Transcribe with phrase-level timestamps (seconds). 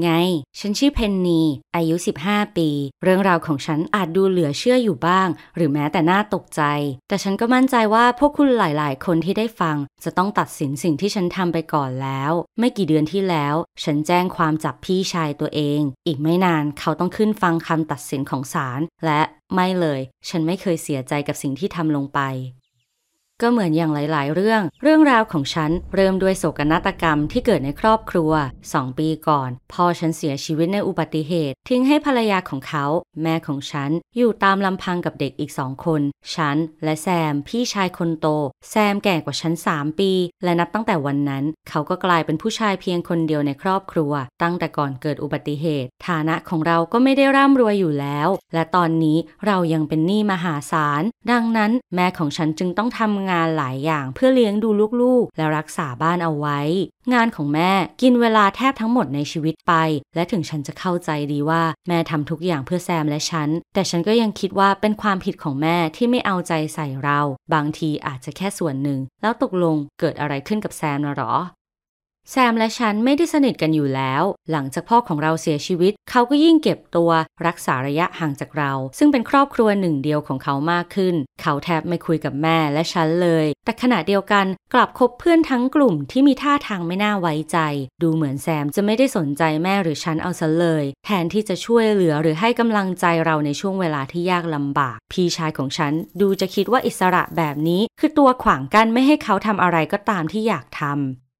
[0.00, 0.10] ไง
[0.58, 1.42] ฉันชื่อเพนนี
[1.76, 1.96] อายุ
[2.26, 2.68] 15 ปี
[3.02, 6.62] เรื่องราวของฉันอาจดูเหลือเชื่ออยู่บ้าง หรือแม้แต่น่าตกใจ
[7.08, 19.20] แต่ฉันก็มั่นใจว่าพวกคุณหลายๆ คนที่ได้ฟัง จะต้องตัดสินสิ่งที่ฉันทำไปก่อนแล้ว ไม่กี่เดือนที่แล้ว ฉันแจ้งความจับพี่ชายตัวเอง อีกไม่นานเขาต้องขึ้นฟังคำตัดสินของศาลและ
[19.54, 22.20] ไม่เลย ฉันไม่เคยเสียใจกับสิ่งที่ทำลงไป
[23.42, 28.32] ก็เหมือนอย่างหลาย ๆ เรื่อง เรื่องราวของฉันเริ่มด้วยโศกนาฏกรรมที่เกิดในครอบครัว
[28.66, 32.86] 2 ปีก่อน พ่อฉันเสียชีวิตในอุบัติเหตุ ทิ้งให้ภรรยาของเขา
[33.22, 36.02] แม่ของฉัน อยู่ตามลำพังกับเด็กอีกสองคน
[36.34, 38.26] ฉัน และแซม พี่ชายคนโต
[38.70, 40.12] แซมแก่กว่าฉัน 3 ปี
[40.44, 44.12] และนับตั้งแต่วันนั้น เขาก็กลายเป็นผู้ชายเพียงคนเดียวในครอบครัว
[44.42, 54.68] ตั้งแต่ก่อนเกิดอุบัติเหตุ ฐานะของเราก็ไม่ได้ร่ำรวยอยู่แล้ว และตอนนี้เรายังเป็นหนี้มหาศาล ดังนั้น แม่ของฉันจึงต้องทำงานงานหลายอย่างเพื่อเลี้ยงดู
[55.02, 56.60] ลูกๆ และรักษาบ้านเอาไว้
[57.14, 59.72] งานของแม่กินเวลาแทบทั้งหมดในชีวิตไป
[60.14, 67.20] และถึงฉันจะเข้าใจดีว่าแม่ทำทุกอย่างเพื่อแซมและฉัน แต่ฉันก็ยังคิดว่าเป็นความผิดของแม่ที่ไม่เอาใจใส่เรา
[67.54, 71.34] บางทีอาจจะแค่ส่วนหนึ่ง แล้วตกลงเกิดอะไรขึ้นกับแซมนะหรอ
[72.30, 77.10] แซมและฉันไม่ได้สนิทกันอยู่แล้ว หลังจากพ่อของเราเสียชีวิต เขาก็ยิ่งเก็บตัว
[77.46, 87.58] รักษาระยะห่างจากเรา ซึ่งเป็นครอบครัวหนึ่งเดียวของเขามากขึ้น เขาแทบไม่คุยกับแม่และฉันเลย แต่ขณะเดียวกันกลับคบเพื่อนทั้งกลุ่มที่มีท่าทางไม่น่าไว้ใจ
[88.02, 101.31] ดูเหมือนแซมจะไม่ได้สนใจแม่หรือฉันเอาซะเลย แทนที่จะช่วยเหลือหรือให้กำลังใจเราในช่วงเวลาที่ยากลำบาก พี่ชายของฉันดูจะคิดว่าอิสระแบบนี้ คือตัวขวางกั้นไม่ให้เขาทำอะไรก็ตามที่อยากทำ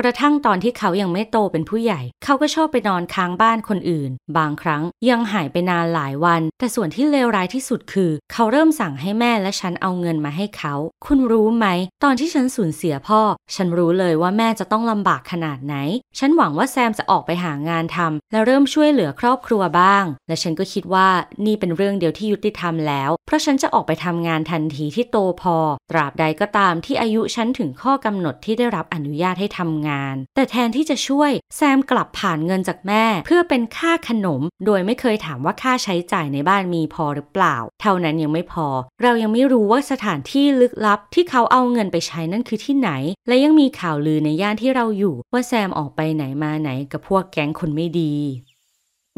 [0.00, 10.74] กระทั่งตอนที่เขายังไม่โตเป็นผู้ใหญ่ เขาก็ชอบไปนอนค้างบ้านคนอื่น บางครั้งยังหายไปนานหลายวัน แต่ส่วนที่เลวร้ายที่สุดคือ เขาเริ่มสั่งให้แม่และฉันเอาเงินมาให้เขา
[11.06, 11.66] คุณรู้ไหม
[12.04, 13.20] ตอนที่ฉันสูญเสียพ่อ
[13.54, 15.74] ฉันรู้เลยว่าแม่จะต้องลำบากขนาดไหน
[16.18, 21.08] ฉันหวังว่าแซมจะออกไปหางานทำและเริ่มช่วยเหลือครอบครัวบ้าง และฉันก็คิดว่า
[21.46, 25.56] นี่เป็นเรื่องเดียวที่ยุติธรรมแล้ว เพราะฉันจะออกไปทำงานทันทีที่โตพอ
[25.90, 29.85] ตราบใดก็ตามที่อายุฉันถึงข้อกำหนดที่ได้รับอนุญาตให้ทำงาน
[30.34, 38.66] แต่แทนที่จะช่วยแซมกลับผ่านเงินจากแม่ เพื่อเป็นค่าขนม โดยไม่เคยถามว่าค่าใช้จ่ายในบ้านมีพอหรือเปล่า เท่านั้นยังไม่พอ
[39.02, 42.90] เรายังไม่รู้ว่าสถานที่ลึกลับ ที่เขาเอาเงินไปใช้นั่นคือที่ไหน
[43.28, 48.14] และยังมีข่าวลือในย่านที่เราอยู่ ว่าแซมออกไปไหนมาไหนกับพวกแก๊งคนไม่ดี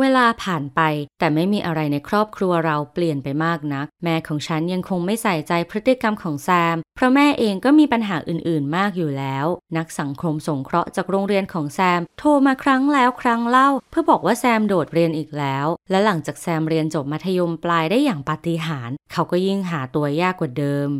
[0.00, 0.80] เวลาผ่านไป
[1.18, 20.90] แต่ไม่มีอะไรในครอบครัวเราเปลี่ยนไปมากนัก แม่ของฉันยังคงไม่ใส่ใจพฤติกรรมของแซม เพราะแม่เองก็มีปัญหาอื่นๆมากอยู่แล้ว นักสังคมสงเคราะห์จากโรงเรียนของแซม โทรมาครั้งแล้วครั้งเล่า เพื่อบอกว่าแซมโดดเรียนอีกแล้ว และหลังจากแซมเรียนจบมัธยมปลายได้อย่างปาฏิหาริย์เขาก็ยิ่งหาตัวยากกว่าเดิม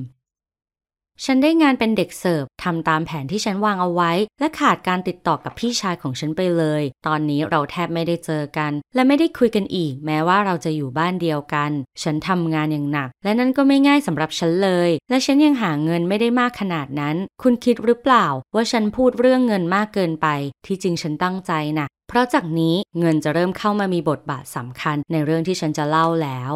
[1.25, 11.71] ฉันได้งานเป็นเด็กเสิร์ฟทำตามแผนที่ฉันวางเอาไว้ และขาดการติดต่อกับพี่ชายของฉันไปเลย ตอนนี้เราแทบไม่ได้เจอกัน และไม่ได้คุยกันอีก แม้ว่าเราจะอยู่บ้านเดียวกัน
[12.03, 20.27] ฉันทำงานอย่างหนัก และนั่นก็ไม่ง่ายสำหรับฉันเลย และฉันยังหาเงินไม่ได้มากขนาดนั้น คุณคิดหรือเปล่า ว่าฉันพูดเรื่องเงินมากเกินไป
[20.67, 26.55] ที่จริงฉันตั้งใจนะเพราะจากนี้เงินจะเริ่มเข้ามามีบทบาทสำคัญในเรื่องที่ฉันจะเล่าแล้ว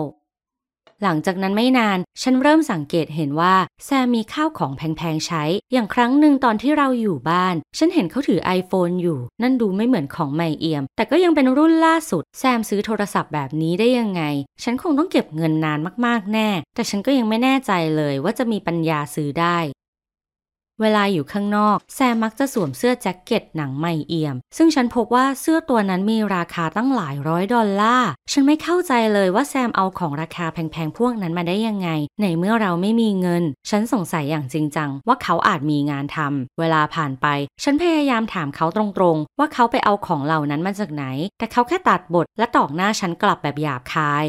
[1.02, 3.54] หลังจากนั้นไม่นาน ฉันเริ่มสังเกตเห็นว่า
[3.84, 5.42] แซมมีข้าวของแพงๆใช้
[5.72, 14.22] อย่างครั้งหนึ่งตอนที่เราอยู่บ้าน ฉันเห็นเขาถือ iPhone อยู่ นั่นดูไม่เหมือนของใหม่เอี่ยม แต่ก็ยังเป็นรุ่นล่าสุด แซมซื้อโทรศัพท์แบบนี้ได้ยังไง
[14.62, 19.58] ฉันคงต้องเก็บเงินนานมากๆแน่ แต่ฉันก็ยังไม่แน่ใจเลยว่าจะมีปัญญาซื้อได้
[20.80, 31.88] เวลาอยู่ข้างนอก แซมมักจะสวมเสื้อแจ็คเก็ตหนังใหม่เอี่ยม ซึ่งฉันพบว่าเสื้อตัวนั้นมีราคาตั้งหลายร้อยดอลลาร์ ฉันไม่เข้าใจเลยว่าแซมเอาของราคาแพงๆพวกนั้นมาได้ยังไง
[32.22, 37.26] ในเมื่อเราไม่มีเงิน ฉันสงสัยอย่างจริงจังว่าเขาอาจมีงานทำเวลาผ่านไป
[37.62, 41.04] ฉันพยายามถามเขาตรงๆ ว่าเขาไปเอาของเหล่านั้นมาจากไหน
[41.38, 44.26] แต่เขาแค่ตัดบทและตอกหน้าฉันกลับแบบหยาบคาย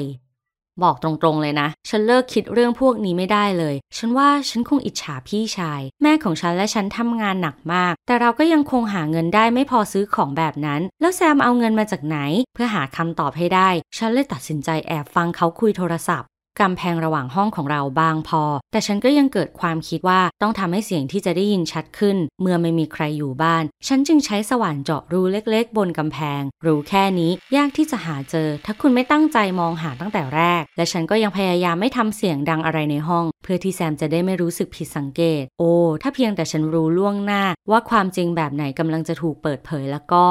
[0.81, 12.17] บอกตรงๆเลยนะ ฉันเลิกคิดเรื่องพวกนี้ไม่ได้เลย ฉันว่าฉันคงอิจฉาพี่ชาย แม่ของฉันและฉันทำงานหนักมาก แต่เราก็ยังคงหาเงินได้ไม่พอซื้อของแบบนั้น แล้วแซมเอาเงินมาจากไหน
[12.53, 16.28] เพื่อหาคำตอบให้ได้ ฉันเลยตัดสินใจแอบฟังเขาคุยโทรศัพท์
[16.61, 40.26] กำแพงระหว่างห้องของเราบางพอ แต่ฉันก็ยังเกิดความคิดว่าต้องทำให้เสียงที่จะได้ยินชัดขึ้น เมื่อไม่มีใครอยู่บ้าน ฉันจึงใช้สว่านเจาะรูเล็กๆ บนกำแพง รูแค่นี้ยากที่จะหาเจอ ถ้าคุณไม่ตั้งใจมองหาตั้งแต่แรก และฉันก็ยังพยายามไม่ทำเสียงดังอะไรในห้อง เพื่อที่แซมจะได้ไม่รู้สึกผิดสังเกต โอ้ ถ้าเพียงแต่ฉันรู้ล่วงหน้า ว่าความจริงแบบไหนกำลังจะถูกเปิดเผยแล้วก็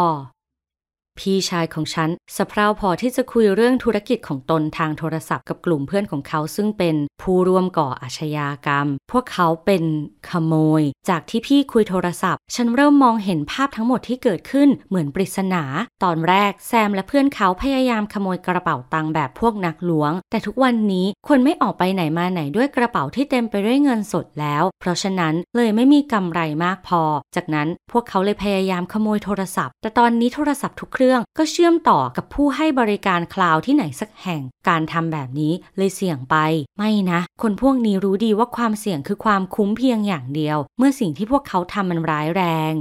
[1.19, 9.85] พี่ชายของฉันสะเพร่าพอที่จะคุยเรื่องธุรกิจของตนทางโทรศัพท์กับกลุ่มเพื่อนของเขาซึ่งเป็นผู้ร่วมก่ออาชญากรรม พวกเขาเป็น
[10.31, 15.63] ขโมย จากที่พี่คุยโทรศัพท์ ฉันเริ่มมองเห็นภาพทั้งหมดที่เกิดขึ้นเหมือนปริศนา
[16.05, 27.03] ตอนแรกแซมและเพื่อนเขาพยายามขโมยกระเป๋าตังค์แบบพวกนักล้วง แต่ทุกวันนี้คนไม่ออกไปไหนมาไหนด้วยกระเป๋าที่เต็มไปด้วยเงินสดแล้ว เพราะฉะนั้นเลยไม่มีกำไรมากพอ
[27.37, 36.37] จากนั้นพวกเขาเลยพยายามขโมยโทรศัพท์ แต่ตอนนี้โทรศัพท์ทุกเครื่องก็เชื่อมต่อกับผู้ให้บริการคลาวที่ไหนสักแห่ง การทำแบบนี้เลยเสี่ยงไป
[36.79, 42.75] ไม่นะ คนพวกนี้รู้ดีว่าความเสี่ยงคือความคุ้มเพียงอย่างเดียว เมื่อสิ่งที่พวกเขาทำมันร้ายแรง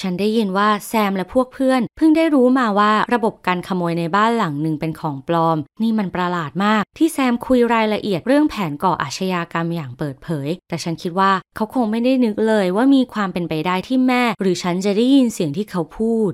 [0.00, 16.32] ฉันได้ยินว่าแซมและพวกเพื่อน เพิ่งได้รู้มาว่าระบบการขโมยในบ้านหลังหนึ่งเป็นของปลอม นี่มันประหลาดมาก ที่แซมคุยรายละเอียดเรื่องแผนก่ออาชญากรรมอย่างเปิดเผย แต่ฉันคิดว่าเขาคงไม่ได้นึกเลยว่ามีความเป็นไปได้ที่แม่ หรือฉันจะได้ยินเสียงที่เขาพูด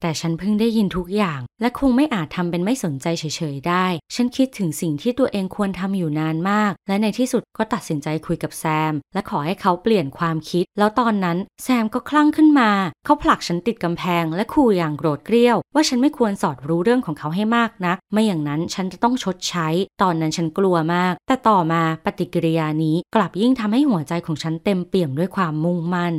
[0.00, 3.24] แต่ฉันเพิ่งได้ยินทุกอย่าง และคงไม่อาจทำเป็นไม่สนใจเฉ
[3.54, 12.70] ยๆได้ ฉันคิดถึงสิ่งที่ตัวเองควรทำอยู่นานมาก และในที่สุดก็ตัดสินใจคุยกับแซม และขอให้เขาเปลี่ยนความคิด แล้วตอนนั้นแซมก็คลั่งขึ้นมา
[13.04, 19.68] เขาผลักฉันติดกำแพง และขู่อย่างโกรธเกรี้ยว ว่าฉันไม่ควรสอดรู้เรื่องของเขาให้มากนัก ไม่อย่างนั้นฉันจะต้องชดใช้
[20.02, 26.16] ตอนนั้นฉันกลัวมาก แต่ต่อมาปฏิกิริยานี้กลับยิ่งทำให้หัวใจของฉันเต็มเปี่ยมด้วยความมุ่งมั่น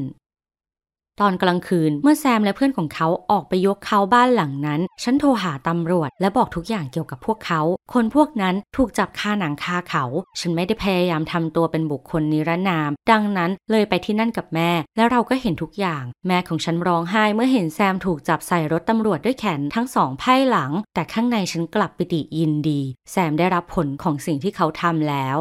[1.21, 7.61] ตอนกลางคืนเมื่อแซมและเพื่อนของเขาออกไปยกเขาบ้านหลังนั้น ฉันโทรหาตำรวจ และบอกทุกอย่างเกี่ยวกับพวกเขา
[7.93, 10.03] คนพวกนั้นถูกจับคาหนังคาเขา
[10.39, 22.81] ฉันไม่ได้พยายามทำตัวเป็นบุคคลนิรนาม ดังนั้นเลยไปที่นั่นกับแม่ และเราก็เห็นทุกอย่าง แม่ของฉันร้องไห้เมื่อเห็นแซมถูกจับใส่รถตำรวจด้วยแขนทั้งสองไพ่หลัง แต่ข้างในฉันกลับปิติยินดี
[23.11, 25.39] แซมได้รับผลของสิ่งที่เขาทำแล้ว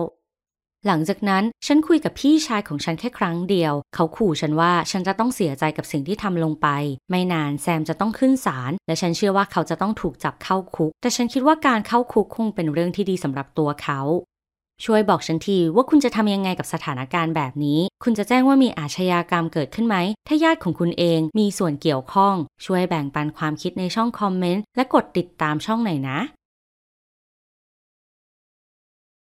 [0.90, 6.68] หลังจากนั้นฉันคุยกับพี่ชายของฉันแค่ครั้งเดียว เขาขู่ฉันว่าฉันจะต้องเสียใจกับสิ่งที่ทำลงไป
[7.10, 14.00] ไม่นานแซมจะต้องขึ้นศาลและฉันเชื่อว่าเขาจะต้องถูกจับเข้าคุก แต่ฉันคิดว่าการเข้าคุกคงเป็นเรื่องที่ดีสำหรับตัวเขา
[14.84, 19.96] ช่วยบอกฉันทีว่าคุณจะทำยังไงกับสถานการณ์แบบนี้ คุณจะแจ้งว่ามีอาชญากรรมเกิดขึ้นไหม
[20.26, 26.18] ถ้าญาติของคุณเองมีส่วนเกี่ยวข้อง ช่วยแบ่งปันความคิดในช่องคอมเมนต์และกดติดตามช่องหน่อยนะ